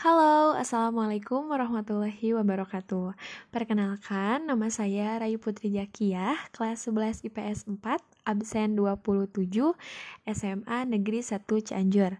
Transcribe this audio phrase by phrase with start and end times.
[0.00, 3.12] Halo, Assalamualaikum warahmatullahi wabarakatuh
[3.52, 9.52] Perkenalkan, nama saya Rayu Putri Jakiyah, kelas 11 IPS 4, absen 27,
[10.24, 12.16] SMA Negeri 1 Cianjur.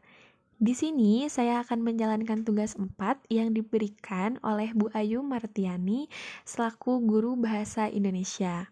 [0.61, 3.01] Di sini saya akan menjalankan tugas 4
[3.33, 6.13] yang diberikan oleh Bu Ayu Martiani
[6.45, 8.69] selaku guru bahasa Indonesia.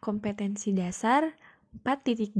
[0.00, 1.36] Kompetensi dasar
[1.84, 2.36] 4.2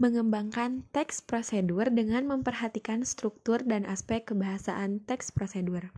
[0.00, 5.92] mengembangkan teks prosedur dengan memperhatikan struktur dan aspek kebahasaan teks prosedur.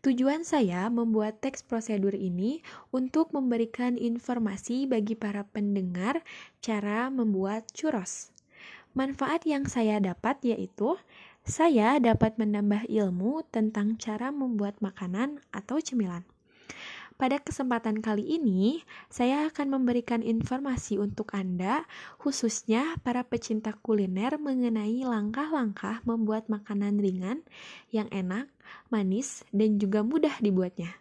[0.00, 6.24] Tujuan saya membuat teks prosedur ini untuk memberikan informasi bagi para pendengar
[6.64, 8.32] cara membuat churros.
[8.96, 10.96] Manfaat yang saya dapat yaitu
[11.44, 16.24] saya dapat menambah ilmu tentang cara membuat makanan atau cemilan.
[17.20, 18.80] Pada kesempatan kali ini,
[19.12, 21.84] saya akan memberikan informasi untuk Anda,
[22.16, 27.44] khususnya para pecinta kuliner, mengenai langkah-langkah membuat makanan ringan
[27.92, 28.48] yang enak,
[28.88, 30.96] manis, dan juga mudah dibuatnya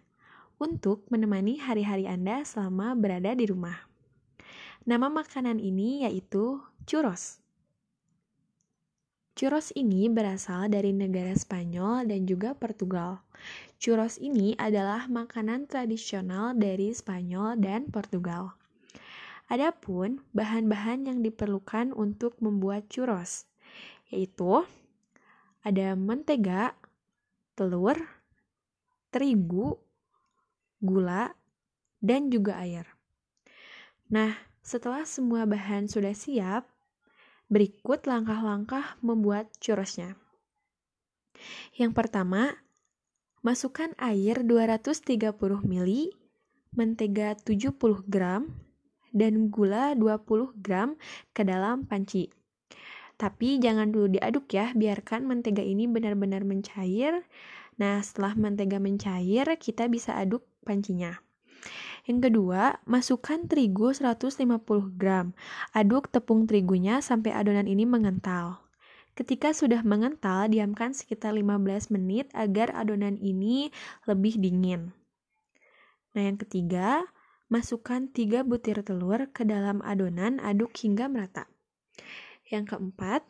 [0.60, 3.88] untuk menemani hari-hari Anda selama berada di rumah.
[4.84, 7.39] Nama makanan ini yaitu churros.
[9.40, 13.24] Churros ini berasal dari negara Spanyol dan juga Portugal.
[13.80, 18.52] Churros ini adalah makanan tradisional dari Spanyol dan Portugal.
[19.48, 23.48] Adapun bahan-bahan yang diperlukan untuk membuat churros
[24.12, 24.68] yaitu
[25.64, 26.76] ada mentega,
[27.56, 27.96] telur,
[29.08, 29.80] terigu,
[30.84, 31.32] gula,
[32.04, 32.84] dan juga air.
[34.12, 36.68] Nah, setelah semua bahan sudah siap,
[37.50, 40.14] Berikut langkah-langkah membuat churrosnya.
[41.74, 42.62] Yang pertama,
[43.42, 46.14] masukkan air 230 ml,
[46.78, 47.74] mentega 70
[48.06, 48.54] gram,
[49.10, 50.94] dan gula 20 gram
[51.34, 52.30] ke dalam panci.
[53.20, 57.26] Tapi jangan dulu diaduk ya, biarkan mentega ini benar-benar mencair.
[57.82, 61.20] Nah, setelah mentega mencair, kita bisa aduk pancinya.
[62.10, 65.38] Yang kedua, masukkan terigu 150 gram.
[65.78, 68.66] Aduk tepung terigunya sampai adonan ini mengental.
[69.14, 73.70] Ketika sudah mengental, diamkan sekitar 15 menit agar adonan ini
[74.10, 74.90] lebih dingin.
[76.18, 77.06] Nah, yang ketiga,
[77.46, 81.46] masukkan 3 butir telur ke dalam adonan, aduk hingga merata.
[82.50, 83.22] Yang keempat,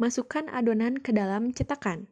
[0.00, 2.08] masukkan adonan ke dalam cetakan.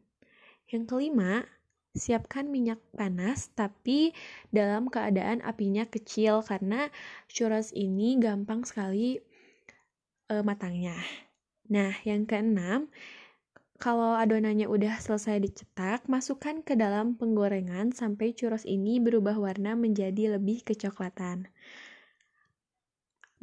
[0.69, 1.49] Yang kelima,
[1.93, 4.17] siapkan minyak panas tapi
[4.49, 6.89] dalam keadaan apinya kecil karena
[7.29, 9.21] churros ini gampang sekali
[10.33, 10.97] uh, matangnya.
[11.69, 12.89] Nah, yang keenam,
[13.77, 20.37] kalau adonannya udah selesai dicetak, masukkan ke dalam penggorengan sampai churros ini berubah warna menjadi
[20.37, 21.47] lebih kecoklatan.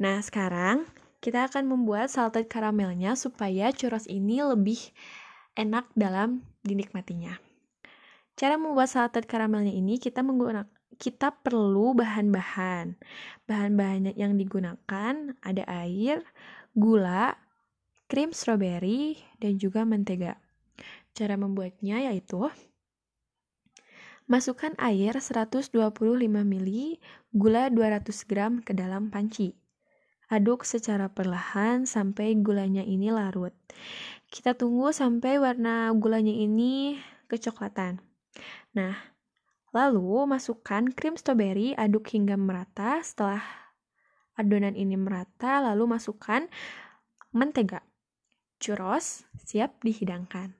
[0.01, 0.89] Nah, sekarang
[1.21, 4.81] kita akan membuat salted karamelnya supaya churros ini lebih
[5.53, 7.50] enak dalam dinikmatinya.
[8.35, 10.69] Cara membuat salted karamelnya ini kita menggunakan
[11.01, 12.93] kita perlu bahan-bahan.
[13.49, 16.21] Bahan-bahan yang digunakan ada air,
[16.77, 17.33] gula,
[18.05, 20.37] krim strawberry, dan juga mentega.
[21.17, 22.45] Cara membuatnya yaitu
[24.29, 25.73] Masukkan air 125
[26.23, 26.69] ml,
[27.35, 29.57] gula 200 gram ke dalam panci.
[30.31, 33.51] Aduk secara perlahan sampai gulanya ini larut.
[34.31, 36.95] Kita tunggu sampai warna gulanya ini
[37.27, 38.10] kecoklatan.
[38.73, 38.95] Nah,
[39.71, 42.99] lalu masukkan krim strawberry, aduk hingga merata.
[43.01, 43.43] Setelah
[44.35, 46.47] adonan ini merata, lalu masukkan
[47.31, 47.83] mentega.
[48.61, 50.53] Churros siap dihidangkan.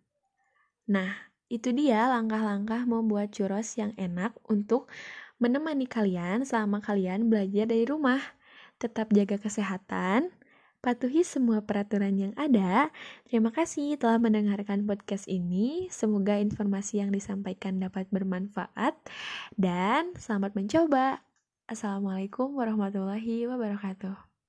[0.90, 4.90] Nah, itu dia langkah-langkah membuat churros yang enak untuk
[5.38, 8.22] menemani kalian selama kalian belajar dari rumah.
[8.82, 10.34] Tetap jaga kesehatan,
[10.82, 12.90] Patuhi semua peraturan yang ada.
[13.30, 15.86] Terima kasih telah mendengarkan podcast ini.
[15.94, 18.98] Semoga informasi yang disampaikan dapat bermanfaat
[19.62, 21.22] dan selamat mencoba.
[21.70, 24.31] Assalamualaikum warahmatullahi wabarakatuh.